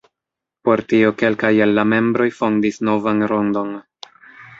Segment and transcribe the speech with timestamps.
[0.67, 3.71] Por tio kelkaj el la membroj fondis novan rondon.